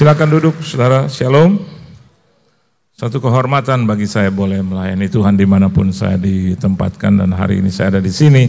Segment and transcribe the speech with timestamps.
[0.00, 1.12] Silakan duduk, saudara.
[1.12, 1.60] Shalom.
[2.96, 7.68] Satu kehormatan bagi saya boleh melayani Tuhan di mana pun saya ditempatkan dan hari ini
[7.68, 8.48] saya ada di sini.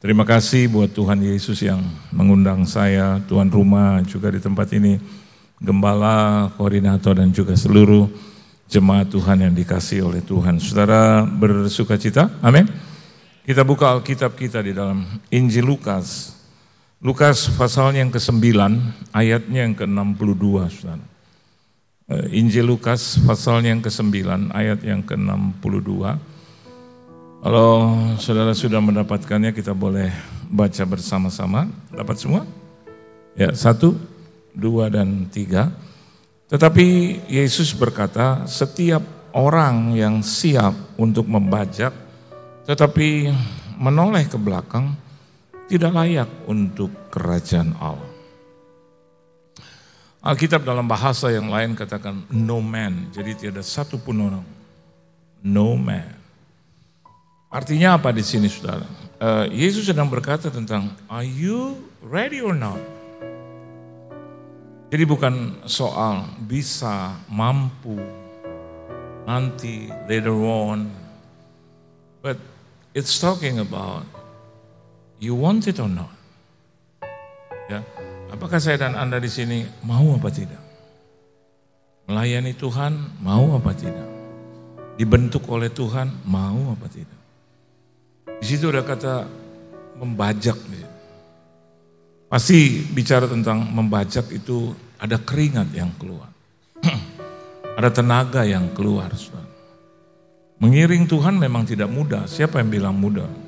[0.00, 1.84] Terima kasih buat Tuhan Yesus yang
[2.16, 4.96] mengundang saya, Tuhan rumah juga di tempat ini,
[5.60, 8.08] gembala, koordinator dan juga seluruh
[8.64, 10.64] jemaat Tuhan yang dikasih oleh Tuhan.
[10.64, 12.32] Saudara bersuka cita?
[12.40, 12.64] Amin.
[13.44, 16.39] Kita buka Alkitab kita di dalam Injil Lukas.
[17.00, 18.44] Lukas pasalnya yang ke-9,
[19.16, 21.00] ayatnya yang ke-62, saudara.
[22.12, 26.20] Eh, Injil Lukas pasalnya yang ke-9 ayat yang ke-62.
[27.40, 27.72] Kalau
[28.20, 30.12] saudara sudah mendapatkannya kita boleh
[30.52, 31.72] baca bersama-sama.
[31.88, 32.44] Dapat semua?
[33.32, 33.96] Ya, satu,
[34.52, 35.72] dua, dan tiga.
[36.52, 39.00] Tetapi Yesus berkata, setiap
[39.32, 41.96] orang yang siap untuk membajak,
[42.68, 43.32] tetapi
[43.80, 44.92] menoleh ke belakang,
[45.70, 48.10] tidak layak untuk kerajaan Allah.
[50.20, 53.08] Alkitab dalam bahasa yang lain katakan no man.
[53.14, 54.46] Jadi tiada satu pun orang.
[55.46, 56.18] No man.
[57.48, 58.84] Artinya apa di sini saudara?
[59.22, 62.82] Uh, Yesus sedang berkata tentang are you ready or not?
[64.90, 67.94] Jadi bukan soal bisa, mampu,
[69.22, 70.90] nanti, later on.
[72.18, 72.42] But
[72.90, 74.02] it's talking about
[75.20, 76.10] you want it or not.
[77.68, 77.84] Ya.
[78.32, 80.58] Apakah saya dan Anda di sini mau apa tidak?
[82.08, 84.08] Melayani Tuhan mau apa tidak?
[84.98, 87.20] Dibentuk oleh Tuhan mau apa tidak?
[88.40, 89.28] Di situ ada kata
[90.00, 90.56] membajak.
[92.30, 96.30] Pasti bicara tentang membajak itu ada keringat yang keluar.
[97.78, 99.10] ada tenaga yang keluar.
[100.60, 102.28] Mengiring Tuhan memang tidak mudah.
[102.30, 103.39] Siapa yang bilang mudah?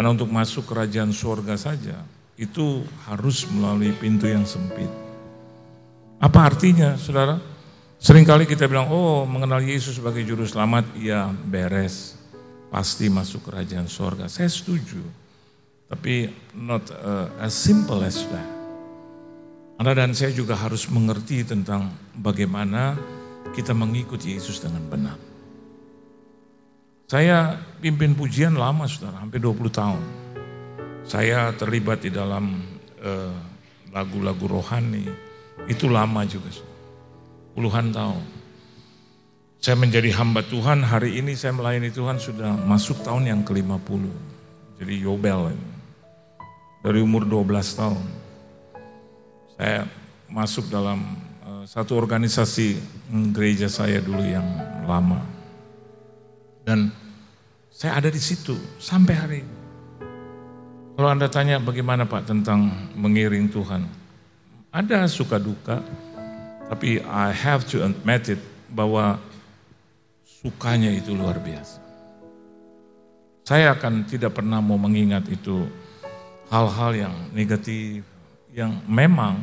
[0.00, 2.00] Karena untuk masuk kerajaan surga saja,
[2.40, 4.88] itu harus melalui pintu yang sempit.
[6.16, 7.36] Apa artinya, saudara?
[8.00, 12.16] Seringkali kita bilang, oh mengenal Yesus sebagai juru selamat, iya beres,
[12.72, 14.24] pasti masuk kerajaan sorga.
[14.24, 15.04] Saya setuju,
[15.84, 18.48] tapi not uh, as simple as that.
[19.76, 22.96] Anda dan saya juga harus mengerti tentang bagaimana
[23.52, 25.29] kita mengikuti Yesus dengan benar.
[27.10, 29.98] Saya pimpin pujian lama, saudara, hampir 20 tahun.
[31.02, 32.62] Saya terlibat di dalam
[33.02, 33.34] uh,
[33.90, 35.10] lagu-lagu rohani,
[35.66, 36.54] itu lama juga,
[37.58, 38.22] puluhan tahun.
[39.58, 44.06] Saya menjadi hamba Tuhan, hari ini saya melayani Tuhan sudah masuk tahun yang ke-50.
[44.78, 45.50] Jadi Yobel,
[46.78, 48.06] dari umur 12 tahun.
[49.58, 49.82] Saya
[50.30, 51.02] masuk dalam
[51.42, 52.78] uh, satu organisasi
[53.34, 54.46] gereja saya dulu yang
[54.86, 55.39] lama.
[56.70, 56.86] Dan
[57.74, 59.54] saya ada di situ sampai hari ini.
[60.94, 63.90] Kalau Anda tanya bagaimana Pak tentang mengiring Tuhan,
[64.70, 65.82] ada suka duka,
[66.70, 68.38] tapi I have to admit it
[68.70, 69.18] bahwa
[70.22, 71.82] sukanya itu luar biasa.
[73.42, 75.66] Saya akan tidak pernah mau mengingat itu
[76.54, 78.06] hal-hal yang negatif,
[78.54, 79.42] yang memang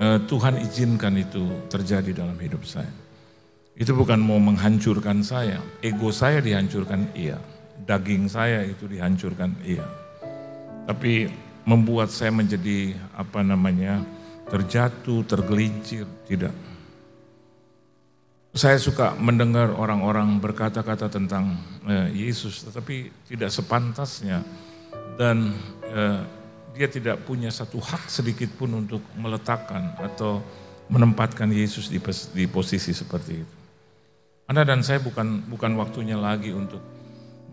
[0.00, 2.99] uh, Tuhan izinkan itu terjadi dalam hidup saya.
[3.80, 7.40] Itu bukan mau menghancurkan saya, ego saya dihancurkan, iya.
[7.80, 9.88] Daging saya itu dihancurkan, iya
[10.90, 11.30] tapi
[11.62, 14.02] membuat saya menjadi apa namanya
[14.50, 16.50] terjatuh, tergelincir, tidak.
[18.50, 21.54] Saya suka mendengar orang-orang berkata-kata tentang
[21.86, 24.42] eh, Yesus, tetapi tidak sepantasnya
[25.14, 25.54] dan
[25.86, 26.20] eh,
[26.74, 30.42] dia tidak punya satu hak sedikit pun untuk meletakkan atau
[30.90, 32.02] menempatkan Yesus di,
[32.34, 33.59] di posisi seperti itu.
[34.50, 36.82] Anda dan saya bukan bukan waktunya lagi untuk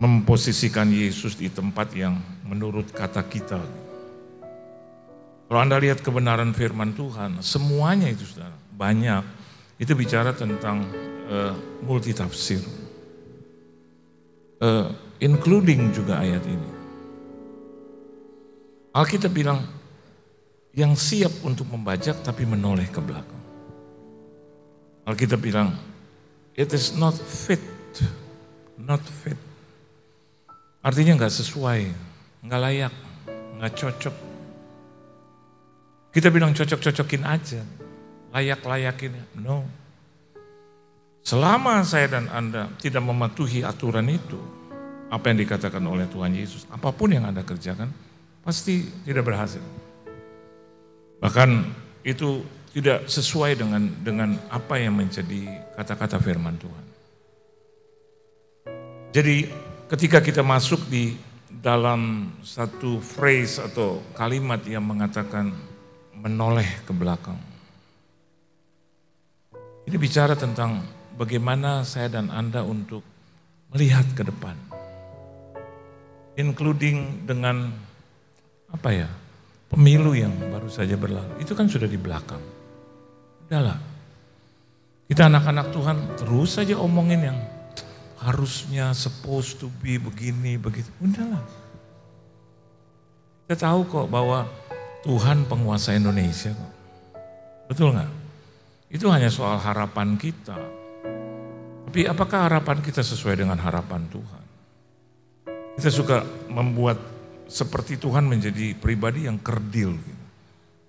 [0.02, 3.62] memposisikan Yesus di tempat yang menurut kata kita.
[5.46, 9.22] Kalau Anda lihat kebenaran firman Tuhan, semuanya itu saudara, banyak.
[9.78, 10.82] Itu bicara tentang
[11.30, 11.54] uh,
[11.86, 12.58] multi tafsir.
[14.58, 14.90] Uh,
[15.22, 16.70] including juga ayat ini.
[18.90, 19.62] Alkitab bilang,
[20.74, 23.42] yang siap untuk membajak tapi menoleh ke belakang.
[25.06, 25.78] Alkitab bilang,
[26.58, 27.62] it is not fit,
[28.74, 29.38] not fit
[30.88, 31.80] Artinya nggak sesuai,
[32.46, 32.94] nggak layak,
[33.58, 34.16] nggak cocok.
[36.14, 37.60] Kita bilang cocok-cocokin aja,
[38.32, 39.12] layak-layakin.
[39.42, 39.66] No.
[41.26, 44.38] Selama saya dan Anda tidak mematuhi aturan itu,
[45.12, 47.90] apa yang dikatakan oleh Tuhan Yesus, apa pun yang Anda kerjakan,
[48.40, 49.60] pasti tidak berhasil.
[51.20, 51.48] Bahkan
[52.06, 56.86] itu tidak sesuai dengan dengan apa yang menjadi kata-kata firman Tuhan.
[59.08, 59.48] Jadi
[59.88, 61.16] ketika kita masuk di
[61.48, 65.50] dalam satu phrase atau kalimat yang mengatakan
[66.14, 67.38] menoleh ke belakang.
[69.88, 70.84] Ini bicara tentang
[71.16, 73.00] bagaimana saya dan Anda untuk
[73.72, 74.54] melihat ke depan.
[76.38, 77.72] Including dengan
[78.70, 79.08] apa ya,
[79.72, 81.40] pemilu yang baru saja berlalu.
[81.42, 82.57] Itu kan sudah di belakang.
[83.48, 83.80] Udahlah,
[85.08, 87.38] kita anak-anak Tuhan terus saja omongin yang
[88.20, 90.92] harusnya supposed to be begini, begitu.
[91.00, 91.40] Udahlah.
[93.48, 94.44] Kita tahu kok bahwa
[95.00, 96.72] Tuhan penguasa Indonesia kok.
[97.72, 98.12] Betul nggak?
[98.92, 100.60] Itu hanya soal harapan kita.
[101.88, 104.44] Tapi apakah harapan kita sesuai dengan harapan Tuhan?
[105.80, 106.20] Kita suka
[106.52, 107.00] membuat
[107.48, 109.96] seperti Tuhan menjadi pribadi yang kerdil.
[109.96, 110.24] Gitu.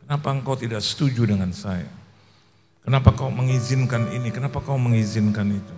[0.03, 1.98] Kenapa engkau tidak setuju dengan saya?
[2.89, 4.33] Kenapa kau mengizinkan ini?
[4.33, 5.75] Kenapa kau mengizinkan itu?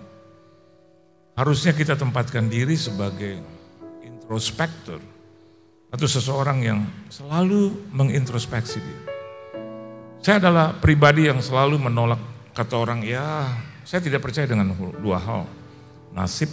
[1.36, 3.36] Harusnya kita tempatkan diri sebagai
[4.00, 4.96] introspektor
[5.92, 6.80] atau seseorang yang
[7.12, 9.04] selalu mengintrospeksi diri.
[10.24, 12.16] Saya adalah pribadi yang selalu menolak
[12.56, 15.44] kata orang, ya saya tidak percaya dengan dua hal,
[16.16, 16.48] nasib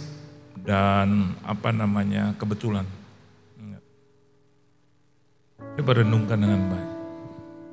[0.60, 2.84] dan apa namanya kebetulan.
[5.80, 6.90] Coba renungkan dengan baik.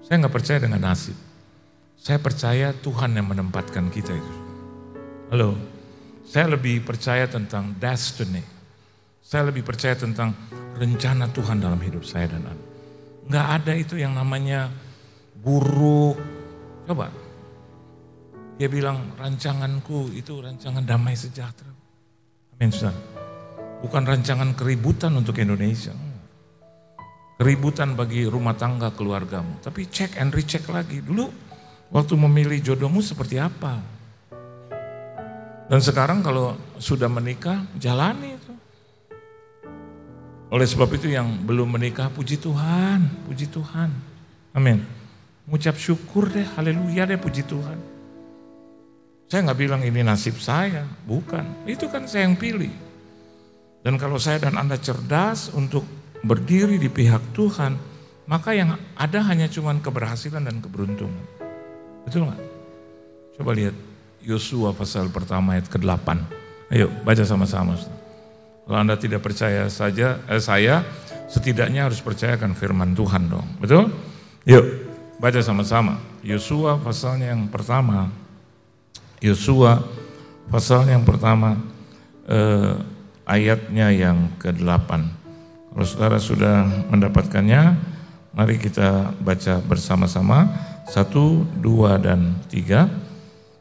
[0.08, 1.27] Saya nggak percaya dengan nasib.
[2.08, 4.36] Saya percaya Tuhan yang menempatkan kita itu.
[5.28, 5.60] Halo,
[6.24, 8.40] saya lebih percaya tentang destiny.
[9.20, 10.32] Saya lebih percaya tentang
[10.80, 12.68] rencana Tuhan dalam hidup saya dan Anda.
[13.28, 14.72] Enggak ada itu yang namanya
[15.36, 16.16] buruk.
[16.88, 17.12] Coba.
[18.56, 21.76] Dia bilang rancanganku itu rancangan damai sejahtera.
[22.56, 22.96] Amin, saudara.
[23.84, 25.92] Bukan rancangan keributan untuk Indonesia.
[27.36, 29.60] Keributan bagi rumah tangga keluargamu.
[29.60, 31.04] Tapi cek and recheck lagi.
[31.04, 31.47] Dulu
[31.88, 33.80] Waktu memilih jodohmu seperti apa?
[35.68, 38.54] Dan sekarang kalau sudah menikah, jalani itu.
[40.48, 43.92] Oleh sebab itu yang belum menikah, puji Tuhan, puji Tuhan.
[44.56, 44.80] Amin.
[45.44, 47.80] Mengucap syukur deh, haleluya deh, puji Tuhan.
[49.28, 51.68] Saya nggak bilang ini nasib saya, bukan.
[51.68, 52.72] Itu kan saya yang pilih.
[53.84, 55.84] Dan kalau saya dan Anda cerdas untuk
[56.24, 57.76] berdiri di pihak Tuhan,
[58.28, 61.37] maka yang ada hanya cuman keberhasilan dan keberuntungan.
[62.08, 62.42] Betul nggak?
[63.36, 63.76] Coba lihat
[64.24, 66.08] Yosua pasal pertama ayat ke-8.
[66.72, 67.76] Ayo baca sama-sama.
[68.64, 70.88] Kalau Anda tidak percaya saja eh, saya,
[71.28, 73.48] setidaknya harus percayakan firman Tuhan dong.
[73.60, 73.92] Betul?
[74.48, 74.66] Yuk,
[75.20, 76.00] baca sama-sama.
[76.24, 78.08] Yosua pasalnya yang pertama.
[79.20, 79.84] Yosua
[80.48, 81.60] pasalnya yang pertama
[82.28, 82.76] eh,
[83.28, 84.90] ayatnya yang ke-8.
[85.76, 87.76] Kalau saudara sudah mendapatkannya,
[88.32, 90.67] mari kita baca bersama-sama.
[90.88, 92.88] Satu, dua, dan tiga.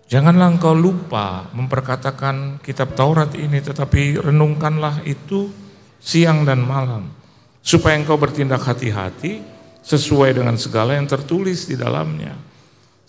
[0.06, 5.50] Janganlah engkau lupa memperkatakan kitab Taurat ini, tetapi renungkanlah itu
[5.98, 7.10] siang dan malam.
[7.58, 9.42] Supaya engkau bertindak hati-hati
[9.82, 12.38] sesuai dengan segala yang tertulis di dalamnya.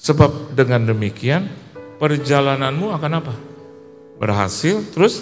[0.02, 1.46] Sebab dengan demikian
[2.02, 3.34] perjalananmu akan apa?
[4.18, 5.22] Berhasil terus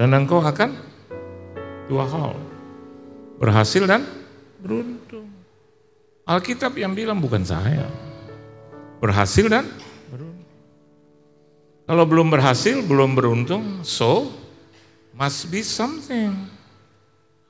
[0.00, 0.72] dan engkau akan
[1.92, 2.32] dua hal.
[3.36, 4.08] Berhasil dan
[4.64, 5.28] beruntung.
[6.24, 7.84] Alkitab yang bilang bukan saya
[9.04, 9.68] berhasil dan.
[11.84, 14.32] Kalau belum berhasil, belum beruntung, so
[15.12, 16.32] must be something.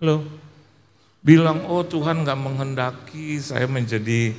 [0.02, 0.26] Loh,
[1.22, 4.34] bilang oh Tuhan nggak menghendaki saya menjadi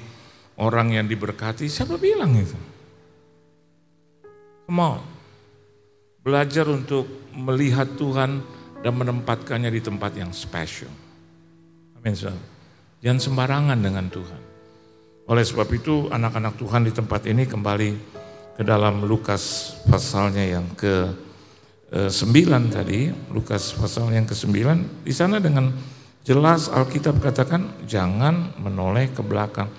[0.59, 1.71] orang yang diberkati.
[1.71, 2.59] Siapa bilang itu?
[4.67, 5.01] Come on.
[6.27, 8.43] Belajar untuk melihat Tuhan
[8.83, 10.91] dan menempatkannya di tempat yang special.
[11.95, 12.17] Amin.
[12.99, 14.44] Jangan sembarangan dengan Tuhan.
[15.25, 17.89] Oleh sebab itu anak-anak Tuhan di tempat ini kembali
[18.55, 21.25] ke dalam Lukas pasalnya yang ke
[21.95, 22.99] 9 eh, tadi,
[23.33, 25.73] Lukas pasal yang ke 9, di sana dengan
[26.21, 29.69] jelas Alkitab katakan jangan menoleh ke belakang.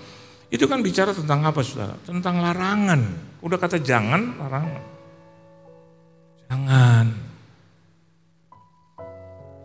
[0.47, 1.95] Itu kan bicara tentang apa saudara?
[2.07, 3.01] Tentang larangan.
[3.43, 4.83] Udah kata jangan, larangan.
[6.47, 7.07] Jangan.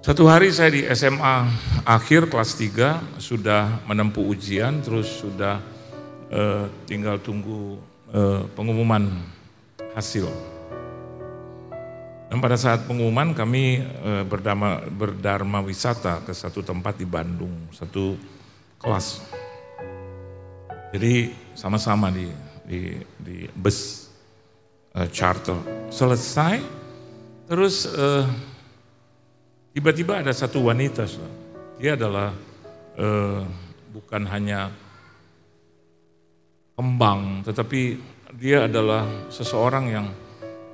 [0.02, 1.46] Satu hari saya di SMA
[1.86, 5.71] akhir kelas 3 sudah menempuh ujian terus sudah
[6.32, 7.76] uh, tinggal tunggu
[8.10, 9.12] uh, pengumuman
[9.92, 10.26] hasil.
[12.32, 18.16] Dan pada saat pengumuman kami uh, berdama, berdharma wisata ke satu tempat di Bandung, satu
[18.80, 19.20] kelas.
[20.96, 22.32] Jadi sama-sama di,
[22.64, 24.08] di, di bus
[24.96, 25.60] uh, charter.
[25.92, 26.64] Selesai,
[27.44, 28.24] terus uh,
[29.76, 31.04] tiba-tiba ada satu wanita,
[31.76, 32.32] dia adalah
[32.96, 33.44] uh,
[33.92, 34.72] bukan hanya
[36.82, 37.94] kembang, tetapi
[38.34, 40.06] dia adalah seseorang yang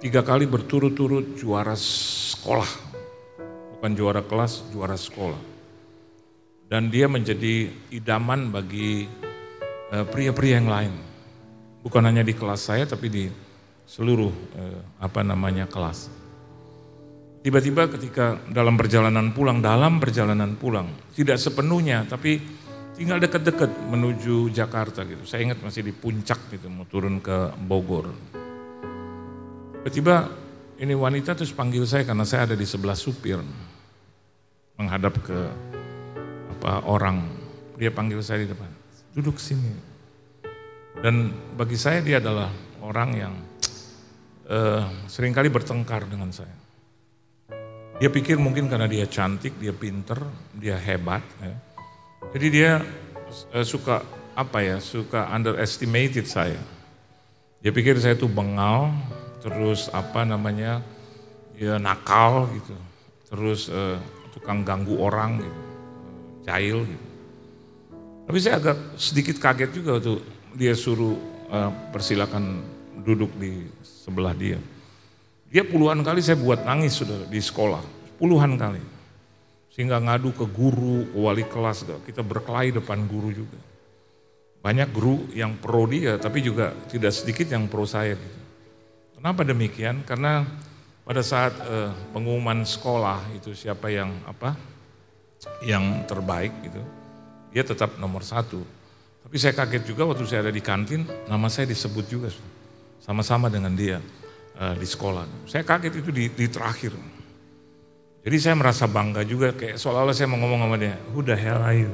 [0.00, 2.88] tiga kali berturut-turut juara sekolah.
[3.76, 5.36] Bukan juara kelas, juara sekolah.
[6.64, 9.04] Dan dia menjadi idaman bagi
[9.92, 10.92] eh, pria-pria yang lain.
[11.84, 13.24] Bukan hanya di kelas saya, tapi di
[13.84, 16.08] seluruh eh, apa namanya kelas.
[17.44, 22.40] Tiba-tiba ketika dalam perjalanan pulang, dalam perjalanan pulang, tidak sepenuhnya, tapi
[22.98, 25.22] tinggal dekat-dekat menuju Jakarta gitu.
[25.22, 28.10] Saya ingat masih di puncak gitu, mau turun ke Bogor.
[29.86, 30.26] Tiba-tiba
[30.82, 33.38] ini wanita terus panggil saya karena saya ada di sebelah supir,
[34.74, 35.38] menghadap ke
[36.58, 37.22] apa orang.
[37.78, 38.66] Dia panggil saya di depan,
[39.14, 39.70] duduk sini.
[40.98, 42.50] Dan bagi saya dia adalah
[42.82, 43.34] orang yang
[44.50, 46.50] uh, sering kali bertengkar dengan saya.
[48.02, 50.18] Dia pikir mungkin karena dia cantik, dia pinter,
[50.58, 51.22] dia hebat.
[51.38, 51.67] Ya.
[52.34, 52.82] Jadi dia
[53.54, 54.02] uh, suka
[54.38, 56.60] apa ya, suka underestimated saya.
[57.58, 58.94] Dia pikir saya itu bengal,
[59.42, 60.78] terus apa namanya,
[61.58, 62.74] ya nakal gitu,
[63.26, 63.98] terus uh,
[64.30, 65.60] tukang ganggu orang gitu,
[66.46, 67.06] jahil gitu.
[68.30, 70.22] Tapi saya agak sedikit kaget juga tuh
[70.54, 71.18] dia suruh
[71.50, 72.62] uh, persilakan
[73.02, 74.62] duduk di sebelah dia.
[75.48, 77.82] Dia puluhan kali saya buat nangis sudah di sekolah,
[78.20, 78.97] puluhan kali.
[79.78, 83.54] Sehingga ngadu ke guru, ke wali kelas, kita berkelahi depan guru juga.
[84.58, 88.18] Banyak guru yang pro dia, tapi juga tidak sedikit yang pro saya.
[88.18, 88.38] Gitu.
[89.22, 90.02] Kenapa demikian?
[90.02, 90.42] Karena
[91.06, 94.58] pada saat uh, pengumuman sekolah itu siapa yang apa,
[95.62, 96.82] yang terbaik gitu,
[97.54, 98.58] dia tetap nomor satu.
[99.22, 102.34] Tapi saya kaget juga waktu saya ada di kantin, nama saya disebut juga
[102.98, 104.02] sama-sama dengan dia
[104.58, 105.46] uh, di sekolah.
[105.46, 106.98] Saya kaget itu di, di terakhir.
[108.18, 111.78] Jadi saya merasa bangga juga kayak seolah-olah saya mau ngomong sama dia, the hell are
[111.78, 111.92] you?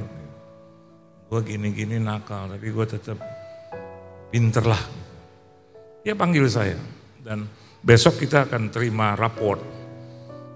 [1.28, 3.18] Gue gini-gini nakal, tapi gue tetap
[4.32, 4.80] pinter lah.
[6.00, 6.76] Dia panggil saya
[7.20, 7.48] dan
[7.84, 9.60] besok kita akan terima raport.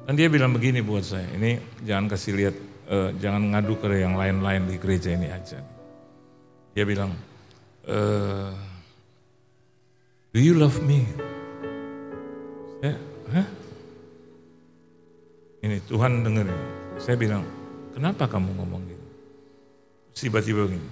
[0.09, 2.57] Dan dia bilang begini buat saya, ini jangan kasih lihat,
[2.89, 5.61] uh, jangan ngadu ke yang lain-lain di gereja ini aja.
[6.73, 7.13] Dia bilang,
[7.85, 8.57] uh,
[10.33, 11.05] do you love me?
[12.81, 12.97] Ya,
[13.37, 13.58] Hah?
[15.59, 16.61] Ini Tuhan dengerin.
[17.03, 17.43] Saya bilang,
[17.95, 19.07] kenapa kamu ngomong gitu?
[20.19, 20.91] Tiba-tiba begini.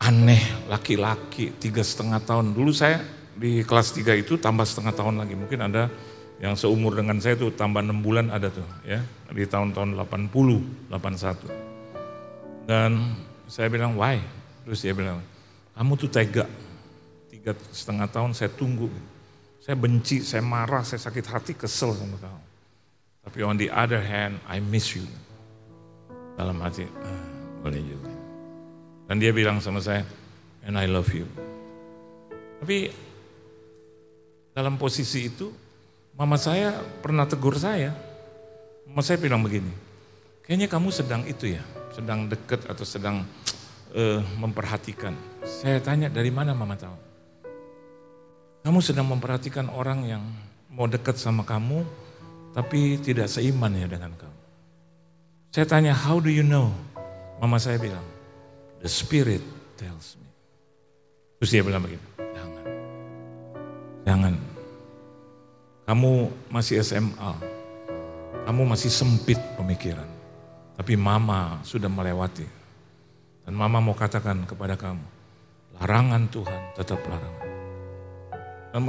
[0.00, 2.54] Aneh, laki-laki tiga setengah tahun.
[2.54, 3.02] Dulu saya
[3.36, 5.34] di kelas tiga itu tambah setengah tahun lagi.
[5.38, 5.86] Mungkin ada
[6.40, 9.04] yang seumur dengan saya tuh tambah enam bulan ada tuh ya.
[9.30, 12.66] Di tahun-tahun 80, 81.
[12.66, 13.14] Dan
[13.46, 14.18] saya bilang, why?
[14.66, 15.22] Terus dia bilang,
[15.74, 16.46] kamu tuh tega.
[17.30, 18.90] Tiga setengah tahun saya tunggu.
[19.62, 22.49] Saya benci, saya marah, saya sakit hati, kesel sama kamu.
[23.20, 25.04] Tapi on the other hand, I miss you.
[26.40, 27.20] Dalam hati, ah,
[27.60, 28.12] boleh juga.
[29.10, 30.06] Dan dia bilang sama saya,
[30.64, 31.28] and I love you.
[32.64, 32.88] Tapi
[34.56, 35.52] dalam posisi itu,
[36.16, 37.92] mama saya pernah tegur saya.
[38.88, 39.70] Mama saya bilang begini,
[40.42, 41.62] kayaknya kamu sedang itu ya,
[41.94, 43.22] sedang deket atau sedang
[43.94, 45.14] uh, memperhatikan.
[45.46, 46.96] Saya tanya dari mana mama tahu?
[48.60, 50.22] Kamu sedang memperhatikan orang yang
[50.68, 51.86] mau dekat sama kamu,
[52.50, 54.40] tapi tidak seiman ya dengan kamu.
[55.50, 56.70] Saya tanya, how do you know?
[57.42, 58.04] Mama saya bilang,
[58.78, 59.42] the spirit
[59.74, 60.28] tells me.
[61.40, 62.64] Terus dia bilang begini, jangan.
[64.06, 64.34] Jangan.
[65.90, 66.10] Kamu
[66.52, 67.32] masih SMA.
[68.46, 70.06] Kamu masih sempit pemikiran.
[70.78, 72.46] Tapi mama sudah melewati.
[73.42, 75.02] Dan mama mau katakan kepada kamu,
[75.80, 77.48] larangan Tuhan tetap larangan.
[78.70, 78.80] Dan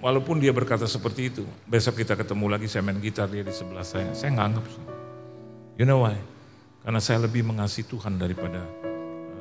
[0.00, 3.84] walaupun dia berkata seperti itu, besok kita ketemu lagi saya main gitar dia di sebelah
[3.84, 4.12] saya.
[4.12, 4.64] Saya nggak anggap.
[5.76, 6.16] You know why?
[6.86, 8.62] Karena saya lebih mengasihi Tuhan daripada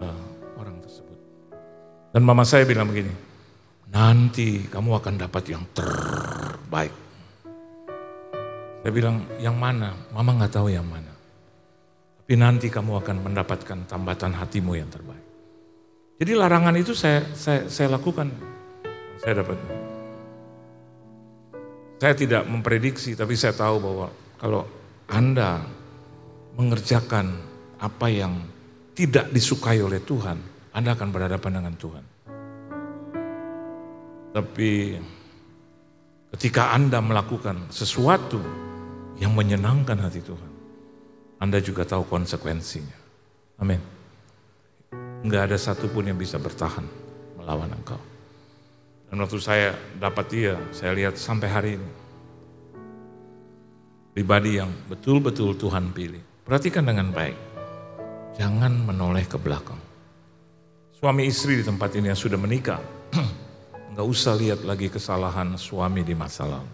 [0.02, 0.26] uh,
[0.58, 1.18] orang tersebut.
[2.12, 3.14] Dan mama saya bilang begini,
[3.94, 6.94] nanti kamu akan dapat yang terbaik.
[8.86, 9.94] Saya bilang, yang mana?
[10.14, 11.14] Mama nggak tahu yang mana.
[12.26, 15.22] Tapi nanti kamu akan mendapatkan tambatan hatimu yang terbaik.
[16.18, 18.34] Jadi larangan itu saya saya, saya lakukan.
[19.22, 19.85] Saya dapat
[21.96, 24.68] saya tidak memprediksi, tapi saya tahu bahwa kalau
[25.08, 25.64] Anda
[26.60, 27.32] mengerjakan
[27.80, 28.34] apa yang
[28.96, 30.40] tidak disukai oleh Tuhan,
[30.76, 32.06] Anda akan berhadapan dengan Tuhan.
[34.36, 34.72] Tapi
[36.36, 38.44] ketika Anda melakukan sesuatu
[39.16, 40.52] yang menyenangkan hati Tuhan,
[41.40, 42.98] Anda juga tahu konsekuensinya.
[43.64, 43.80] Amin.
[45.24, 46.84] Enggak ada satupun yang bisa bertahan
[47.40, 48.15] melawan engkau.
[49.10, 49.70] Dan waktu saya
[50.02, 51.92] dapat dia, saya lihat sampai hari ini.
[54.16, 56.24] Pribadi yang betul-betul Tuhan pilih.
[56.48, 57.36] Perhatikan dengan baik.
[58.40, 59.80] Jangan menoleh ke belakang.
[60.96, 62.80] Suami istri di tempat ini yang sudah menikah,
[63.92, 66.74] nggak usah lihat lagi kesalahan suami di masa lalu.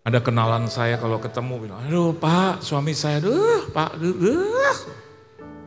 [0.00, 4.14] Ada kenalan saya kalau ketemu bilang, aduh pak suami saya, aduh pak, aduh,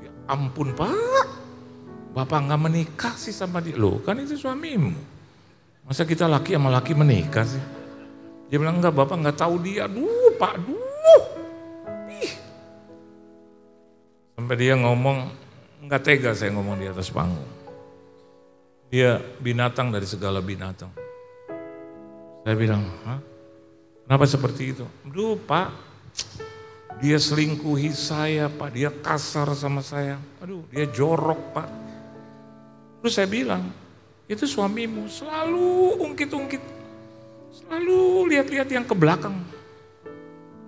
[0.02, 1.28] ya ampun pak,
[2.14, 3.74] Bapak nggak menikah sih sama dia.
[3.74, 4.94] Loh kan itu suamimu.
[5.84, 7.64] Masa kita laki sama laki menikah sih?
[8.48, 9.90] Dia bilang, enggak bapak enggak tahu dia.
[9.90, 11.24] Duh pak, duh.
[12.22, 12.34] Ih.
[14.38, 15.28] Sampai dia ngomong,
[15.82, 17.50] enggak tega saya ngomong di atas panggung.
[18.94, 20.94] Dia binatang dari segala binatang.
[22.46, 23.20] Saya bilang, Hah?
[24.06, 24.86] kenapa seperti itu?
[25.02, 25.74] Duh pak,
[27.02, 30.22] dia selingkuhi saya pak, dia kasar sama saya.
[30.40, 31.83] Aduh, dia jorok pak.
[33.04, 33.68] Terus saya bilang,
[34.32, 36.64] itu suamimu selalu ungkit-ungkit.
[37.52, 39.36] Selalu lihat-lihat yang ke belakang.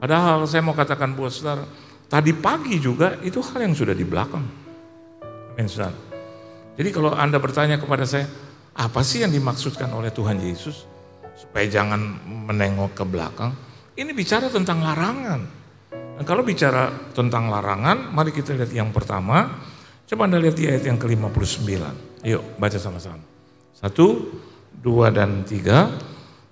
[0.03, 1.63] Padahal saya mau katakan buat saudara,
[2.11, 4.43] tadi pagi juga itu hal yang sudah di belakang.
[5.55, 5.95] Amin saudara.
[6.75, 8.27] Jadi kalau Anda bertanya kepada saya,
[8.75, 10.83] apa sih yang dimaksudkan oleh Tuhan Yesus?
[11.39, 13.55] Supaya jangan menengok ke belakang.
[13.95, 15.41] Ini bicara tentang larangan.
[16.19, 19.63] Dan kalau bicara tentang larangan, mari kita lihat yang pertama.
[20.03, 21.71] Coba Anda lihat di ayat yang ke-59.
[22.25, 23.21] Yuk baca sama-sama.
[23.77, 24.33] Satu,
[24.73, 25.93] dua, dan tiga.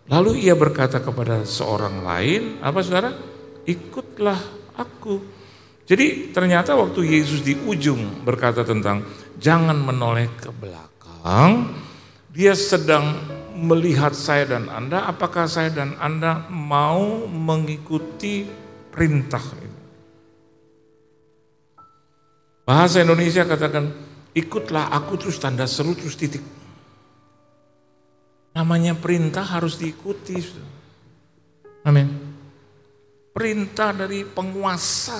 [0.06, 3.10] Lalu ia berkata kepada seorang lain, apa saudara?
[3.66, 4.38] Ikutlah
[4.78, 5.18] aku.
[5.84, 9.04] Jadi ternyata waktu Yesus di ujung berkata tentang
[9.42, 11.74] jangan menoleh ke belakang,
[12.30, 13.18] dia sedang
[13.58, 18.46] melihat saya dan Anda, apakah saya dan Anda mau mengikuti
[18.94, 19.82] perintah itu.
[22.64, 26.42] Bahasa Indonesia katakan, ikutlah aku terus tanda seru terus titik.
[28.54, 30.38] Namanya perintah harus diikuti.
[31.86, 32.10] Amin.
[33.34, 35.18] Perintah dari penguasa.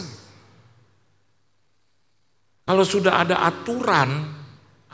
[2.64, 4.10] Kalau sudah ada aturan,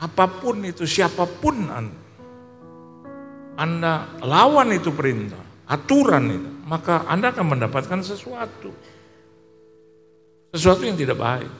[0.00, 2.00] apa pun itu, siapa pun Anda,
[3.60, 8.72] anda lawan itu perintah, aturan itu, maka Anda akan mendapatkan sesuatu.
[10.56, 11.52] Sesuatu yang tidak baik.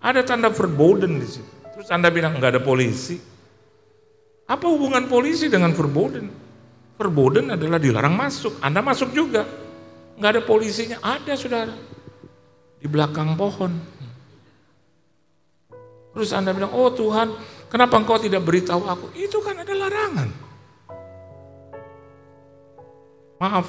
[0.00, 1.53] Ada tanda verboden di situ.
[1.74, 3.18] Terus Anda bilang nggak ada polisi.
[4.46, 6.30] Apa hubungan polisi dengan verboden?
[6.94, 8.62] Verboden adalah dilarang masuk.
[8.62, 9.42] Anda masuk juga.
[10.14, 11.02] Nggak ada polisinya.
[11.02, 11.74] Ada saudara.
[12.78, 13.72] Di belakang pohon.
[16.14, 17.34] Terus Anda bilang, oh Tuhan,
[17.66, 19.10] kenapa engkau tidak beritahu aku?
[19.18, 20.30] Itu kan ada larangan.
[23.42, 23.66] Maaf,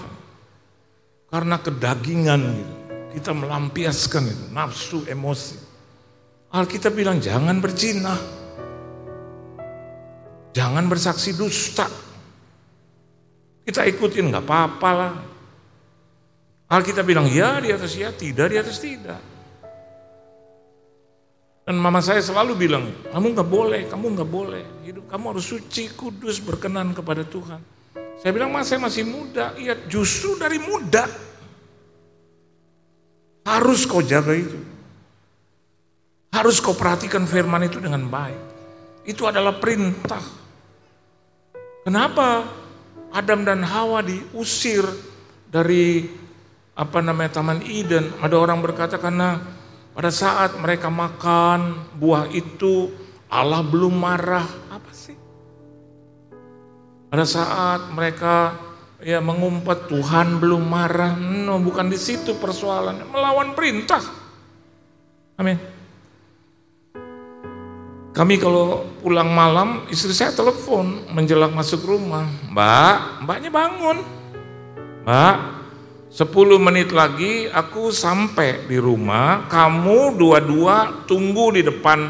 [1.33, 2.75] karena kedagingan gitu,
[3.17, 5.64] kita melampiaskan itu, nafsu, emosi.
[6.53, 8.13] Alkitab bilang jangan berzina,
[10.55, 11.83] Jangan bersaksi dusta.
[13.67, 15.13] Kita ikutin nggak apa-apa lah.
[16.71, 19.19] Alkitab bilang ya di atas ya, tidak di atas tidak.
[21.67, 24.63] Dan mama saya selalu bilang, kamu nggak boleh, kamu nggak boleh.
[24.87, 27.59] Hidup kamu harus suci, kudus, berkenan kepada Tuhan.
[28.15, 29.51] Saya bilang, mas saya masih muda.
[29.59, 31.03] Iya, justru dari muda.
[33.43, 34.55] Harus kau jaga itu.
[36.35, 38.41] Harus kau perhatikan firman itu dengan baik.
[39.07, 40.19] Itu adalah perintah.
[41.87, 42.43] Kenapa
[43.15, 44.83] Adam dan Hawa diusir
[45.47, 46.03] dari
[46.75, 48.11] apa namanya Taman Eden?
[48.19, 49.39] Ada orang berkata karena
[49.95, 52.91] pada saat mereka makan buah itu
[53.31, 54.43] Allah belum marah.
[54.67, 55.15] Apa sih?
[57.07, 58.59] Pada saat mereka
[58.99, 61.15] ya mengumpat Tuhan belum marah.
[61.15, 63.07] No, bukan di situ persoalannya.
[63.07, 64.03] Melawan perintah.
[65.39, 65.74] Amin.
[68.15, 72.23] Kami kalau pulang malam, istri saya telepon menjelang masuk rumah.
[72.47, 73.97] Mbak, mbaknya bangun.
[75.03, 75.37] Mbak,
[76.15, 82.07] 10 menit lagi aku sampai di rumah, kamu dua-dua tunggu di depan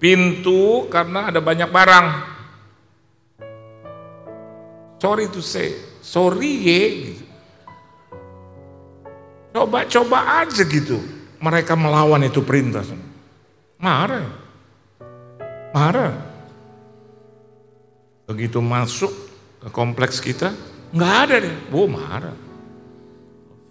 [0.00, 2.06] pintu karena ada banyak barang.
[4.96, 6.80] Sorry to say, sorry ye.
[7.12, 7.24] Gitu.
[9.52, 11.04] Coba-coba aja gitu.
[11.36, 12.80] Mereka melawan itu perintah.
[13.76, 14.43] Marah.
[15.74, 16.14] Marah.
[18.30, 19.10] Begitu masuk
[19.58, 20.54] ke kompleks kita,
[20.94, 21.56] nggak ada deh.
[21.66, 22.38] Bu marah.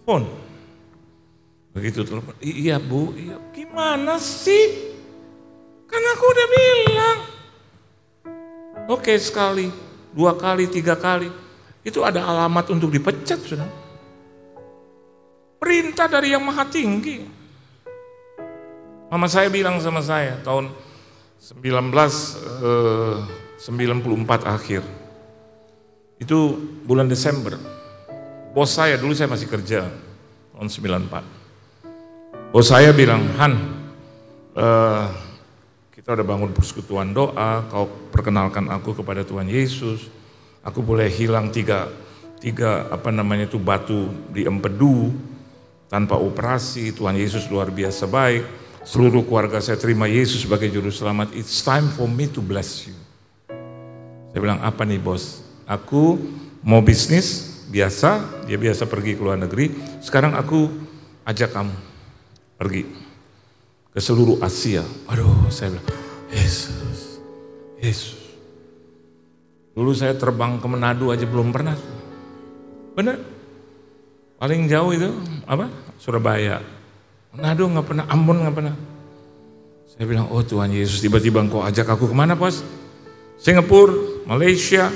[0.04, 0.28] Phone.
[1.72, 3.40] Begitu telepon, iya bu, iya.
[3.56, 4.94] gimana sih?
[5.88, 7.20] Kan aku udah bilang.
[8.92, 9.72] Oke sekali,
[10.12, 11.32] dua kali, tiga kali.
[11.82, 13.66] Itu ada alamat untuk dipecat sudah.
[15.58, 17.24] Perintah dari yang maha tinggi.
[19.08, 20.70] Mama saya bilang sama saya tahun
[21.44, 24.80] 1994 eh, akhir.
[26.16, 26.56] Itu
[26.88, 27.60] bulan Desember.
[28.56, 29.92] Bos saya dulu saya masih kerja
[30.56, 32.56] tahun 94.
[32.56, 33.60] Bos saya bilang, "Han,
[34.56, 35.12] uh,
[35.92, 40.08] kita udah bangun persekutuan doa, kau perkenalkan aku kepada Tuhan Yesus.
[40.64, 41.92] Aku boleh hilang tiga
[42.40, 45.12] tiga apa namanya itu batu di empedu
[45.92, 46.96] tanpa operasi.
[46.96, 51.32] Tuhan Yesus luar biasa baik." Seluruh keluarga saya terima Yesus sebagai juru selamat.
[51.40, 52.96] It's time for me to bless you.
[54.36, 55.44] Saya bilang, apa nih bos?
[55.68, 56.20] aku
[56.64, 59.72] mau bisnis biasa, dia biasa pergi ke luar negeri.
[60.04, 60.68] Sekarang aku
[61.24, 61.76] ajak kamu
[62.60, 62.84] pergi
[63.94, 64.84] ke seluruh Asia.
[65.08, 65.88] Aduh, saya bilang,
[66.34, 67.22] Yesus,
[67.80, 68.22] Yesus.
[69.74, 71.74] Dulu saya terbang ke Manado aja belum pernah.
[72.94, 73.18] Benar?
[74.38, 75.10] Paling jauh itu
[75.50, 75.66] apa?
[75.98, 76.62] Surabaya.
[77.34, 78.76] Manado nggak pernah, Ambon nggak pernah.
[79.90, 82.62] Saya bilang, oh Tuhan Yesus tiba-tiba engkau ajak aku ke mana pas?
[83.42, 84.94] Singapura, Malaysia,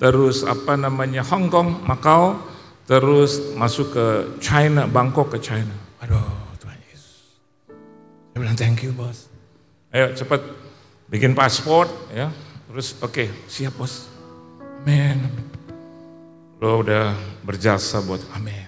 [0.00, 2.40] terus apa namanya Hong Kong, Macau,
[2.88, 4.06] terus masuk ke
[4.40, 5.72] China, Bangkok ke China.
[6.00, 6.20] Aduh
[6.60, 7.40] Tuhan Yesus.
[8.32, 9.28] Saya bilang thank you bos.
[9.92, 10.40] Ayo cepat
[11.08, 12.28] bikin paspor ya.
[12.68, 14.08] Terus oke okay, siap bos.
[14.84, 15.20] Amin.
[16.60, 18.63] Lo udah berjasa buat amin.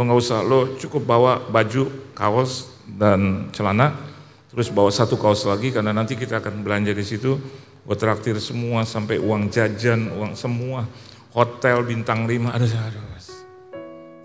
[0.00, 3.92] Lo nggak usah, lo cukup bawa baju, kaos dan celana
[4.50, 7.38] Terus bawa satu kaos lagi karena nanti kita akan belanja di situ.
[7.86, 10.90] Gue traktir semua sampai uang jajan, uang semua.
[11.30, 12.50] Hotel bintang lima.
[12.50, 13.46] Aduh, aduh, bos.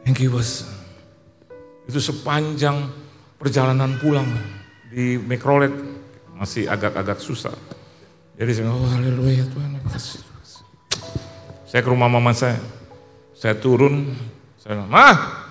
[0.02, 0.66] Thank you bos.
[1.86, 2.90] Itu sepanjang
[3.38, 4.26] perjalanan pulang
[4.90, 5.72] di Mikrolet
[6.34, 7.54] masih agak-agak susah.
[8.34, 9.78] Jadi saya, oh haleluya Tuhan.
[11.70, 12.58] Saya ke rumah mama saya,
[13.38, 14.10] saya turun,
[14.58, 15.45] saya mah,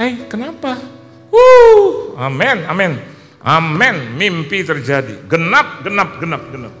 [0.00, 0.80] hei kenapa?
[1.28, 2.92] Wuh, amin, amin.
[3.40, 5.28] Amin, mimpi terjadi.
[5.28, 6.74] Genap, genap, genap, genap.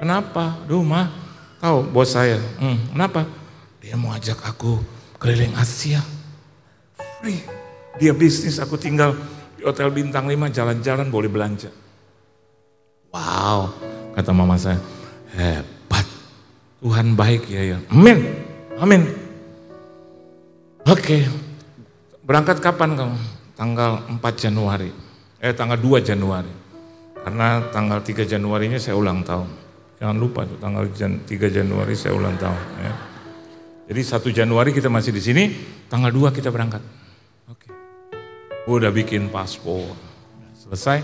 [0.00, 0.60] Kenapa?
[0.68, 1.08] Duh mah,
[1.60, 2.40] tahu bos saya.
[2.60, 3.24] Hmm, kenapa?
[3.80, 4.80] Dia mau ajak aku
[5.16, 6.00] keliling Asia.
[7.20, 7.40] Free.
[8.00, 9.12] Dia bisnis, aku tinggal
[9.56, 11.68] di hotel bintang 5, jalan-jalan boleh belanja.
[13.12, 13.68] Wow,
[14.16, 14.80] kata mama saya,
[15.36, 16.08] hebat.
[16.80, 17.78] Tuhan baik ya ya.
[17.92, 18.32] Amin,
[18.80, 19.02] amin.
[20.88, 21.28] Oke,
[22.22, 23.18] berangkat kapan kamu?
[23.52, 26.54] Tanggal 4 Januari eh tanggal 2 Januari.
[27.18, 29.50] Karena tanggal 3 Januarinya saya ulang tahun.
[29.98, 32.62] Jangan lupa tuh tanggal 3 Januari saya ulang tahun.
[32.78, 32.94] Ya.
[33.90, 35.50] Jadi 1 Januari kita masih di sini,
[35.90, 36.82] tanggal 2 kita berangkat.
[37.50, 37.66] Oke.
[38.70, 39.90] Udah bikin paspor.
[40.54, 41.02] Selesai.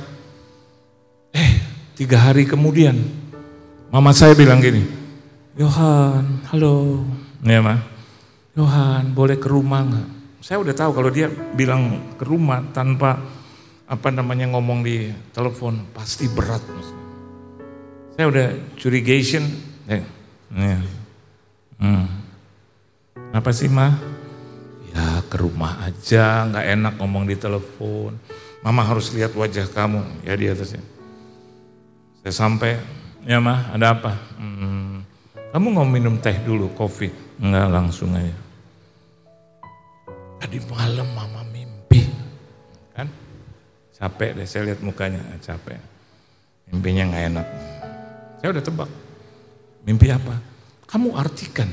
[1.35, 1.51] Eh,
[1.99, 2.95] tiga hari kemudian,
[3.91, 4.87] mama saya bilang gini,
[5.59, 7.03] Yohan, halo.
[7.43, 7.83] Ya ma,
[8.55, 10.09] Yohan boleh ke rumah nggak?
[10.49, 13.21] Saya udah tahu kalau dia bilang ke rumah tanpa
[13.85, 16.65] apa namanya ngomong di telepon pasti berat.
[18.17, 18.47] Saya udah
[18.81, 19.45] curigation.
[19.85, 20.01] Ya.
[20.57, 20.81] ya.
[21.77, 22.09] Hmm.
[23.37, 23.93] Apa sih mah?
[24.89, 28.17] Ya ke rumah aja, nggak enak ngomong di telepon.
[28.65, 30.81] Mama harus lihat wajah kamu ya di atasnya.
[32.25, 32.81] Saya sampai,
[33.29, 34.17] ya mah ada apa?
[34.41, 35.05] Hmm.
[35.53, 37.13] Kamu mau minum teh dulu, kopi?
[37.37, 38.48] Enggak langsung aja.
[40.39, 41.39] Tadi malam mama
[43.99, 45.75] Capek deh, saya lihat mukanya, ah, capek.
[46.71, 47.47] Mimpinya nggak enak.
[48.39, 48.91] Saya udah tebak.
[49.83, 50.39] Mimpi apa?
[50.87, 51.67] Kamu artikan.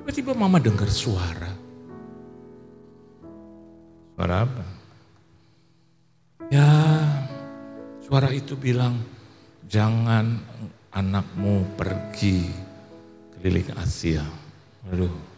[0.00, 1.52] Tiba-tiba mama dengar suara.
[4.16, 4.64] Suara apa?
[6.48, 6.68] Ya,
[8.00, 9.04] suara itu bilang,
[9.68, 10.40] jangan
[10.96, 12.48] anakmu pergi
[13.36, 14.24] keliling Asia.
[14.88, 15.33] Aduh.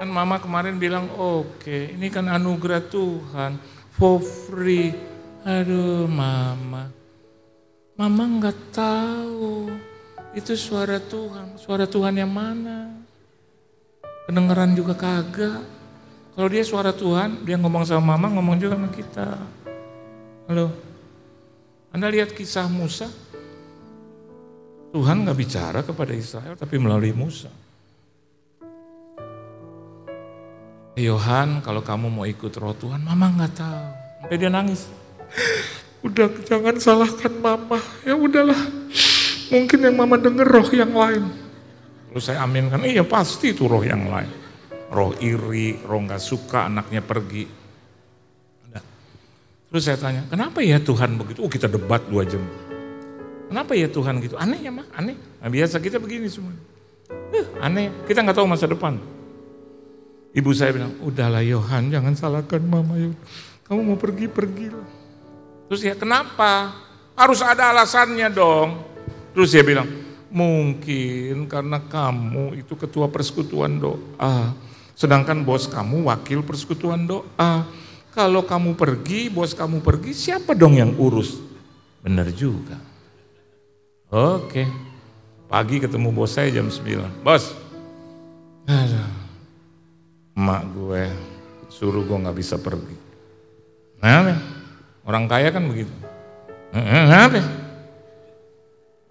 [0.00, 3.60] Kan mama kemarin bilang, oke, okay, ini kan anugerah Tuhan
[3.92, 4.96] for free.
[5.44, 6.88] Aduh mama,
[8.00, 9.68] mama nggak tahu
[10.32, 11.60] itu suara Tuhan.
[11.60, 12.96] Suara Tuhan yang mana?
[14.24, 15.68] Kedengeran juga kagak.
[16.32, 19.36] Kalau dia suara Tuhan, dia ngomong sama mama, ngomong juga sama kita.
[20.48, 20.72] Halo,
[21.92, 23.04] Anda lihat kisah Musa?
[24.96, 27.52] Tuhan nggak bicara kepada Israel, tapi melalui Musa.
[31.00, 33.86] Yohan kalau kamu mau ikut roh Tuhan, mama nggak tahu.
[34.20, 34.86] Sampai dia nangis.
[36.06, 38.56] Udah jangan salahkan mama, ya udahlah.
[39.50, 41.24] Mungkin yang mama denger roh yang lain.
[42.10, 44.30] Lalu saya aminkan, iya pasti itu roh yang lain.
[44.90, 47.44] Roh iri, roh nggak suka anaknya pergi.
[48.66, 48.82] Udah.
[49.70, 51.44] Terus saya tanya, kenapa ya Tuhan begitu?
[51.44, 52.42] Oh kita debat dua jam.
[53.50, 54.38] Kenapa ya Tuhan gitu?
[54.38, 55.18] Aneh ya mah, aneh.
[55.42, 56.54] Nah, biasa kita begini semua.
[57.10, 58.98] Uh, aneh, kita nggak tahu masa depan.
[60.30, 63.18] Ibu saya bilang, udahlah Yohan jangan salahkan mama yuk.
[63.66, 64.70] Kamu mau pergi, pergi
[65.66, 66.74] Terus ya kenapa?
[67.18, 68.78] Harus ada alasannya dong.
[69.34, 69.86] Terus dia bilang,
[70.30, 74.54] mungkin karena kamu itu ketua persekutuan doa.
[74.94, 77.66] Sedangkan bos kamu wakil persekutuan doa.
[78.10, 81.38] Kalau kamu pergi, bos kamu pergi, siapa dong yang urus?
[82.02, 82.78] Benar juga.
[84.10, 84.66] Oke.
[85.50, 87.22] Pagi ketemu bos saya jam 9.
[87.22, 87.54] Bos.
[88.70, 89.19] Aduh
[90.40, 91.04] emak gue
[91.68, 92.96] suruh gue nggak bisa pergi.
[94.00, 94.40] Nah,
[95.04, 95.92] orang kaya kan begitu.
[96.72, 97.44] Kenapa?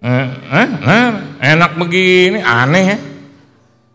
[0.00, 1.10] Eh, eh,
[1.54, 2.98] enak begini, aneh ya.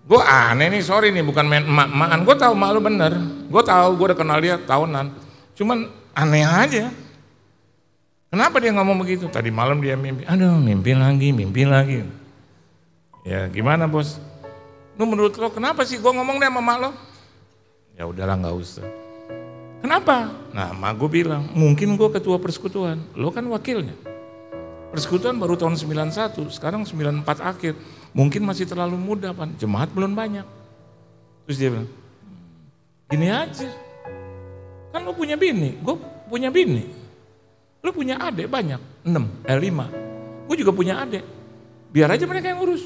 [0.06, 2.20] Gue aneh nih, sorry nih, bukan main emak-emakan.
[2.24, 3.14] Gue tahu mak lu bener.
[3.52, 5.12] Gue tahu, gue udah kenal dia tahunan.
[5.58, 6.94] Cuman aneh aja.
[8.30, 9.26] Kenapa dia ngomong begitu?
[9.28, 12.06] Tadi malam dia mimpi, aduh mimpi lagi, mimpi lagi.
[13.26, 14.22] Ya gimana bos?
[14.96, 16.92] Lu menurut lo kenapa sih gue ngomong deh sama mak lo?
[17.96, 18.84] Ya udahlah nggak usah.
[19.80, 20.28] Kenapa?
[20.52, 23.96] Nah mak gue bilang, mungkin gue ketua persekutuan, lo kan wakilnya.
[24.92, 27.74] Persekutuan baru tahun 91, sekarang 94 akhir.
[28.16, 29.52] Mungkin masih terlalu muda, Pan.
[29.60, 30.48] Jemaat belum banyak.
[31.48, 31.90] Terus dia bilang,
[33.12, 33.70] gini aja.
[34.92, 35.96] Kan lo punya bini, gue
[36.28, 36.88] punya bini.
[37.84, 40.50] Lo punya adik banyak, 6, eh 5.
[40.52, 41.24] Gue juga punya adik.
[41.96, 42.84] Biar aja mereka yang urus.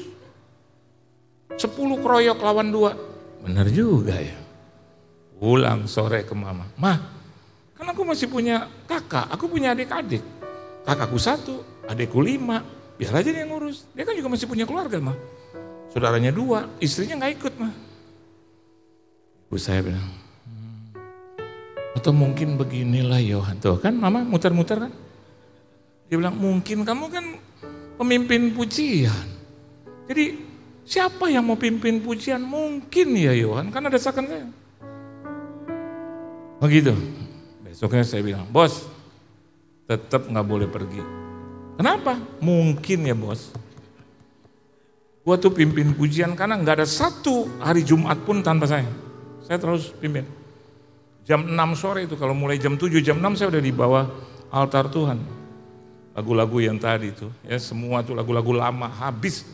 [1.56, 1.66] 10
[1.98, 2.94] keroyok lawan dua.
[3.42, 4.49] Benar juga ya.
[5.40, 6.68] Pulang sore ke mama.
[6.76, 7.00] Mah,
[7.72, 10.20] kan aku masih punya kakak, aku punya adik-adik.
[10.84, 12.60] Kakakku satu, adikku lima,
[13.00, 13.88] Biar aja dia ngurus.
[13.96, 15.16] Dia kan juga masih punya keluarga mah.
[15.88, 17.72] Saudaranya dua, istrinya nggak ikut mah.
[19.48, 23.56] Ibu saya bilang, hmm, atau mungkin beginilah Yohan.
[23.56, 24.92] Tuh kan mama muter-muter kan.
[26.12, 27.24] Dia bilang, mungkin kamu kan
[27.96, 29.26] pemimpin pujian.
[30.04, 30.36] Jadi
[30.84, 32.44] siapa yang mau pimpin pujian?
[32.44, 34.46] Mungkin ya Yohan, kan ada sakan saya.
[36.60, 36.92] Begitu.
[37.64, 38.84] Besoknya saya bilang, bos
[39.88, 41.02] tetap nggak boleh pergi.
[41.80, 42.20] Kenapa?
[42.44, 43.50] Mungkin ya bos.
[45.24, 48.86] Gua tuh pimpin pujian karena nggak ada satu hari Jumat pun tanpa saya.
[49.42, 50.28] Saya terus pimpin.
[51.24, 54.04] Jam 6 sore itu kalau mulai jam 7, jam 6 saya udah di bawah
[54.52, 55.18] altar Tuhan.
[56.12, 59.46] Lagu-lagu yang tadi itu, ya semua tuh lagu-lagu lama habis.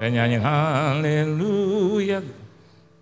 [0.00, 2.20] Saya nyanyi haleluya.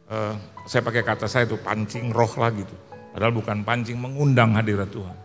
[0.05, 0.35] Uh,
[0.69, 2.75] saya pakai kata saya itu pancing roh lah gitu.
[3.15, 5.25] Padahal bukan pancing, mengundang hadirat Tuhan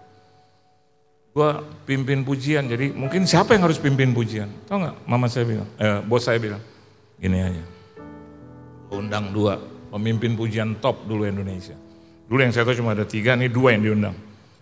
[1.29, 1.49] gue
[1.85, 4.49] pimpin pujian, jadi mungkin siapa yang harus pimpin pujian?
[4.65, 4.95] Tahu nggak?
[5.07, 6.59] Mama saya bilang, eh, bos saya bilang,
[7.15, 7.63] gini aja,
[8.91, 9.55] undang dua
[9.93, 11.77] pemimpin pujian top dulu Indonesia.
[12.27, 14.17] Dulu yang saya tahu cuma ada tiga, nih dua yang diundang.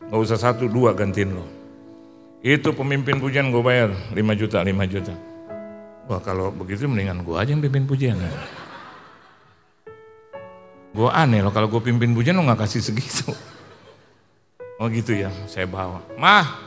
[0.07, 1.43] Gak usah satu, dua gantiin lo.
[2.39, 5.11] Itu pemimpin pujian gue bayar 5 juta, 5 juta.
[6.07, 8.15] Wah kalau begitu mendingan gue aja yang pimpin pujian.
[8.15, 8.31] Ya.
[10.97, 13.29] Gue aneh loh kalau gue pimpin pujian lo gak kasih segitu.
[14.81, 16.01] Oh gitu ya, saya bawa.
[16.17, 16.57] Mah,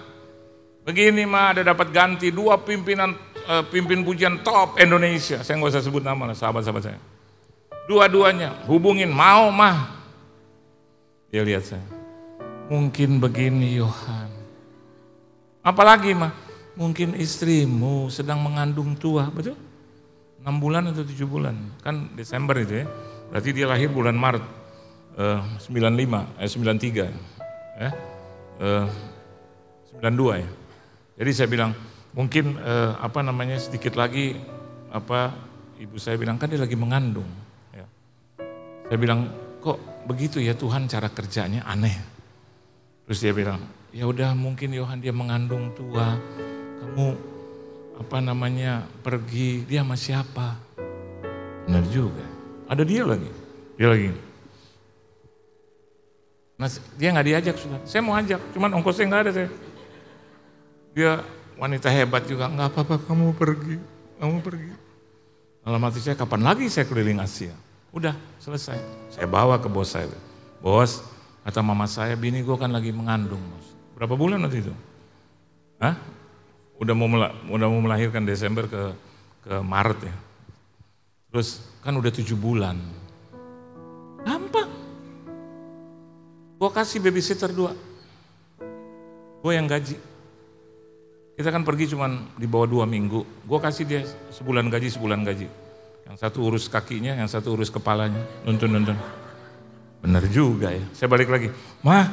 [0.86, 3.14] begini mah ada dapat ganti dua pimpinan
[3.50, 5.42] uh, pimpin pujian top Indonesia.
[5.42, 7.00] Saya nggak usah sebut nama lah, sahabat-sahabat saya.
[7.90, 9.98] Dua-duanya hubungin mau mah.
[11.30, 11.86] Dia lihat saya.
[12.70, 14.30] Mungkin begini Yohan.
[15.62, 16.30] Apalagi mah?
[16.78, 19.58] Mungkin istrimu sedang mengandung tua, betul?
[20.42, 21.54] 6 bulan atau 7 bulan.
[21.82, 22.86] Kan Desember itu ya.
[23.30, 24.44] Berarti dia lahir bulan Maret.
[25.10, 27.30] Uh, 95, eh 93
[27.80, 27.92] eh,
[28.62, 28.86] eh,
[29.98, 30.50] 92 ya.
[31.20, 31.72] Jadi saya bilang
[32.16, 34.36] mungkin eh, apa namanya sedikit lagi
[34.90, 35.32] apa
[35.76, 37.28] ibu saya bilang kan dia lagi mengandung.
[37.72, 37.86] Ya.
[38.88, 39.28] Saya bilang
[39.60, 39.76] kok
[40.08, 41.96] begitu ya Tuhan cara kerjanya aneh.
[43.04, 46.16] Terus dia bilang ya udah mungkin Yohan dia mengandung tua,
[46.80, 47.08] kamu
[48.00, 50.56] apa namanya pergi dia sama siapa?
[51.68, 52.39] Benar juga.
[52.70, 53.30] Ada dia lagi.
[53.74, 54.10] Dia lagi
[56.60, 56.68] Nah,
[57.00, 57.80] dia nggak diajak sudah.
[57.88, 59.48] Saya mau ajak, cuman ongkosnya nggak ada saya.
[60.92, 61.24] Dia
[61.56, 63.80] wanita hebat juga, nggak apa-apa kamu pergi,
[64.20, 64.72] kamu pergi.
[65.64, 67.56] Dalam hati saya, kapan lagi saya keliling Asia?
[67.96, 68.76] Udah, selesai.
[69.08, 70.12] Saya bawa ke bos saya.
[70.60, 71.00] Bos,
[71.48, 73.40] kata mama saya, bini gue kan lagi mengandung.
[73.40, 73.66] Bos.
[73.96, 74.74] Berapa bulan waktu itu?
[75.80, 75.96] Hah?
[76.76, 77.08] Udah mau,
[77.56, 78.92] udah mau melahirkan Desember ke
[79.48, 80.14] ke Maret ya.
[81.32, 82.76] Terus kan udah tujuh bulan.
[84.24, 84.70] Gampang.
[86.60, 87.72] Gue kasih babysitter dua.
[89.40, 89.96] Gue yang gaji.
[91.40, 93.48] Kita kan pergi cuman di bawah dua minggu.
[93.48, 95.48] Gue kasih dia sebulan gaji, sebulan gaji.
[96.04, 98.20] Yang satu urus kakinya, yang satu urus kepalanya.
[98.44, 99.00] Nuntun-nuntun.
[100.04, 100.84] Bener juga ya.
[100.92, 101.48] Saya balik lagi.
[101.80, 102.12] Mah,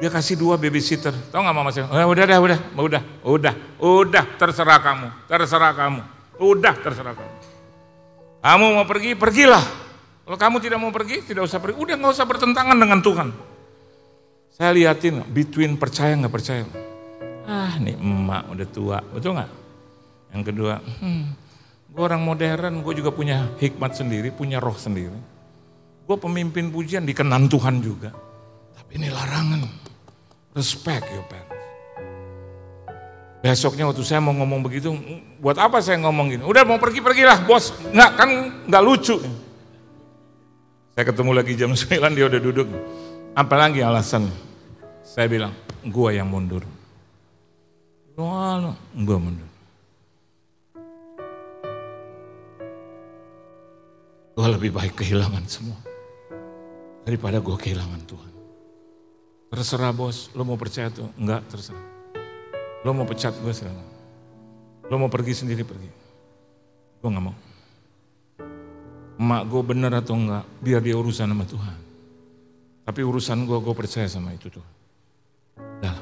[0.00, 1.12] dia kasih dua babysitter.
[1.12, 1.84] Tahu nggak mama saya?
[1.92, 6.00] Oh, udah, udah, udah, udah, udah, udah, terserah kamu, terserah kamu,
[6.40, 7.51] udah, terserah kamu.
[8.42, 9.62] Kamu mau pergi, pergilah.
[10.26, 11.78] Kalau kamu tidak mau pergi, tidak usah pergi.
[11.78, 13.28] Udah nggak usah bertentangan dengan Tuhan.
[14.50, 16.66] Saya liatin between percaya nggak percaya.
[17.46, 19.50] Ah nih emak udah tua, betul nggak?
[20.34, 21.24] Yang kedua, hmm,
[21.94, 25.18] gue orang modern, gue juga punya hikmat sendiri, punya roh sendiri.
[26.02, 28.10] Gue pemimpin pujian dikenan Tuhan juga.
[28.74, 29.62] Tapi ini larangan.
[30.52, 31.61] Respect your parents.
[33.42, 34.94] Besoknya waktu saya mau ngomong begitu,
[35.42, 36.42] buat apa saya ngomong gini?
[36.46, 38.30] Udah mau pergi pergilah bos, nggak kan
[38.70, 39.18] nggak lucu.
[40.94, 42.70] Saya ketemu lagi jam 9 dia udah duduk.
[43.34, 44.30] Apalagi alasan?
[45.02, 45.50] Saya bilang,
[45.90, 46.62] gua yang mundur.
[48.14, 49.50] Wah, gua mundur.
[54.32, 55.76] Gue lebih baik kehilangan semua.
[57.04, 58.32] Daripada gue kehilangan Tuhan.
[59.52, 61.12] Terserah bos, lo mau percaya tuh?
[61.20, 61.91] Enggak, terserah.
[62.82, 63.88] Lo mau pecat gue silahkan.
[64.90, 65.90] Lo mau pergi sendiri pergi.
[66.98, 67.34] Gue gak mau.
[69.22, 71.78] Emak gue bener atau enggak, biar dia urusan sama Tuhan.
[72.82, 74.66] Tapi urusan gue, gue percaya sama itu tuh.
[75.78, 75.94] Dah,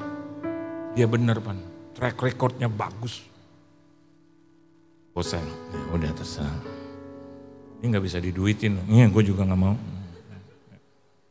[0.97, 1.61] dia bener pan.
[1.93, 3.21] Track recordnya bagus.
[5.13, 6.59] Bosan, ya udah terserah.
[7.81, 9.75] Ini nggak bisa diduitin, ini gue juga nggak mau.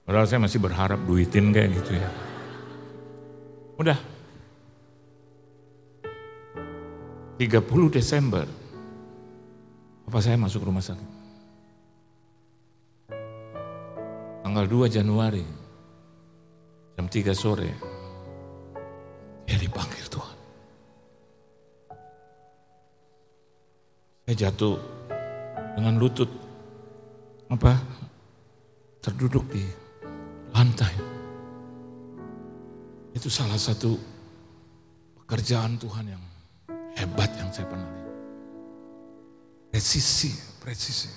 [0.07, 2.11] Padahal saya masih berharap duitin kayak gitu ya.
[3.79, 4.10] Udah.
[7.41, 8.45] 30 Desember,
[10.05, 11.11] apa saya masuk rumah sakit.
[14.45, 15.41] Tanggal 2 Januari,
[17.01, 17.73] jam 3 sore,
[19.49, 20.39] dia dipanggil Tuhan.
[24.29, 24.77] Saya jatuh
[25.81, 26.29] dengan lutut
[27.49, 27.73] apa
[29.01, 29.65] terduduk di
[30.53, 30.93] lantai.
[33.17, 33.97] Itu salah satu
[35.25, 36.30] pekerjaan Tuhan yang
[36.99, 38.15] hebat yang saya pernah lihat.
[39.71, 41.11] Presisi, presisi.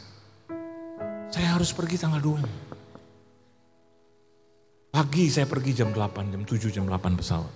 [1.34, 2.74] Saya harus pergi tanggal 2.
[4.94, 7.54] Pagi saya pergi jam 8, jam 7, jam 8 pesawat.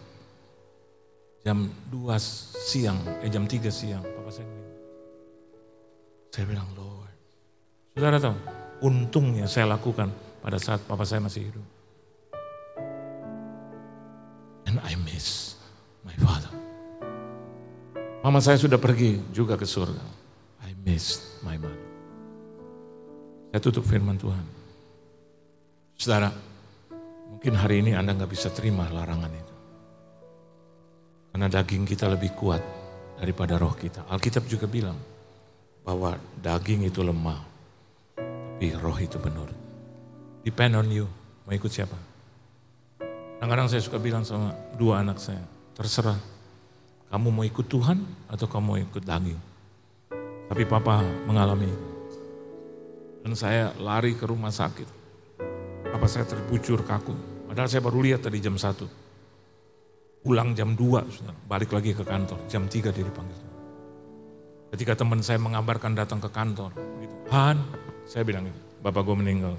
[1.45, 2.17] Jam 2
[2.57, 4.73] siang, eh jam 3 siang, papa saya bilang.
[6.33, 7.13] Saya bilang, Lord.
[7.93, 8.37] Saudara tahu,
[8.89, 10.09] untungnya saya lakukan
[10.41, 11.65] pada saat papa saya masih hidup.
[14.65, 15.61] And I miss
[16.01, 16.56] my father.
[18.27, 20.03] Mama saya sudah pergi juga ke surga.
[20.67, 21.87] I miss my mother.
[23.55, 24.43] Saya tutup firman Tuhan.
[25.95, 26.27] Saudara,
[27.31, 29.55] mungkin hari ini Anda nggak bisa terima larangan itu.
[31.31, 32.59] Karena daging kita lebih kuat
[33.15, 34.03] daripada roh kita.
[34.11, 34.99] Alkitab juga bilang
[35.87, 37.39] bahwa daging itu lemah,
[38.11, 39.55] tapi roh itu menurut.
[40.43, 41.07] Depend on you,
[41.47, 41.95] mau ikut siapa?
[43.39, 45.47] Kadang-kadang saya suka bilang sama dua anak saya,
[45.79, 46.36] terserah
[47.07, 49.39] kamu mau ikut Tuhan atau kamu mau ikut daging.
[50.47, 51.97] Tapi papa mengalami
[53.27, 54.87] dan saya lari ke rumah sakit.
[55.91, 57.11] Apa saya terbujur kaku.
[57.51, 60.23] Padahal saya baru lihat tadi jam 1.
[60.23, 62.39] Pulang jam 2, balik lagi ke kantor.
[62.47, 63.39] Jam 3 dia dipanggil.
[64.71, 66.71] Ketika teman saya mengabarkan datang ke kantor.
[66.75, 67.15] Gitu.
[67.31, 67.59] Han,
[68.07, 69.55] saya bilang gitu, bapak gue meninggal.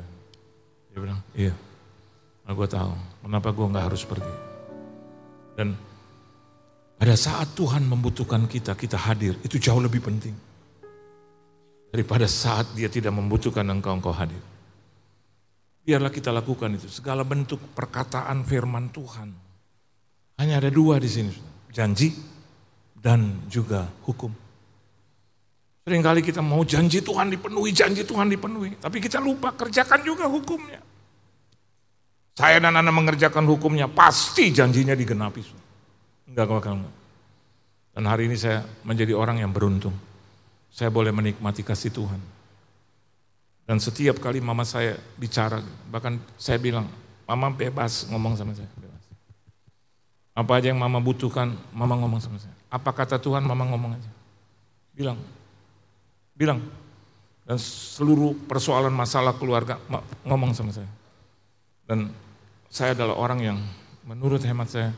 [0.93, 1.53] Dia bilang, iya.
[2.49, 2.93] Nah, gue tahu,
[3.29, 4.35] kenapa gue gak harus pergi.
[5.61, 5.77] Dan
[6.99, 9.39] pada saat Tuhan membutuhkan kita, kita hadir.
[9.47, 10.35] Itu jauh lebih penting.
[11.95, 14.43] Daripada saat dia tidak membutuhkan engkau, engkau hadir.
[15.87, 16.91] Biarlah kita lakukan itu.
[16.91, 19.31] Segala bentuk perkataan firman Tuhan.
[20.43, 21.33] Hanya ada dua di sini.
[21.71, 22.13] Janji
[22.99, 24.35] dan juga hukum.
[25.87, 28.77] Seringkali kita mau janji Tuhan dipenuhi, janji Tuhan dipenuhi.
[28.77, 30.83] Tapi kita lupa kerjakan juga hukumnya.
[32.37, 35.68] Saya dan Anda mengerjakan hukumnya, pasti janjinya digenapi.
[36.29, 36.95] Enggak, bakal enggak.
[37.97, 39.97] Dan hari ini saya menjadi orang yang beruntung.
[40.69, 42.21] Saya boleh menikmati kasih Tuhan.
[43.69, 45.61] Dan setiap kali mama saya bicara,
[45.93, 46.89] bahkan saya bilang,
[47.29, 48.69] mama bebas ngomong sama saya.
[48.81, 49.05] Bebas.
[50.33, 52.55] Apa aja yang mama butuhkan, mama ngomong sama saya.
[52.71, 54.11] Apa kata Tuhan, mama ngomong aja.
[54.95, 55.19] Bilang,
[56.37, 56.61] bilang.
[57.49, 59.81] Dan seluruh persoalan masalah keluarga
[60.23, 60.89] ngomong sama saya.
[61.89, 62.13] Dan
[62.69, 63.59] saya adalah orang yang
[64.05, 64.93] menurut hemat saya,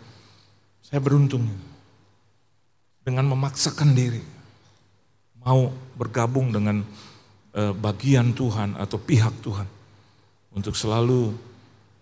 [0.91, 1.47] saya beruntung
[3.07, 4.21] dengan memaksakan diri
[5.41, 6.83] mau bergabung dengan
[7.55, 9.69] eh, bagian Tuhan atau pihak Tuhan
[10.51, 11.31] untuk selalu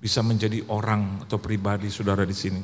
[0.01, 2.63] bisa menjadi orang atau pribadi saudara di sini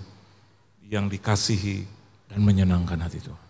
[0.88, 1.84] yang dikasihi
[2.32, 3.44] dan menyenangkan hati Tuhan.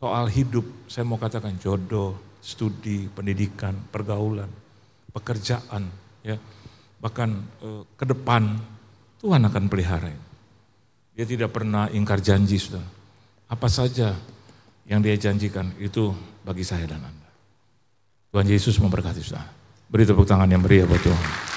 [0.00, 4.48] Soal hidup, saya mau katakan jodoh, studi, pendidikan, pergaulan,
[5.16, 5.88] pekerjaan,
[6.20, 6.36] ya
[7.00, 8.60] bahkan eh, ke depan
[9.24, 10.29] Tuhan akan pelihara.
[11.20, 12.80] Dia tidak pernah ingkar janji, sudah.
[13.52, 14.16] Apa saja
[14.88, 17.28] yang dia janjikan itu bagi saya dan Anda.
[18.32, 19.52] Tuhan Yesus memberkati saudara.
[19.92, 21.49] Beri tepuk tangan yang meriah buat Tuhan.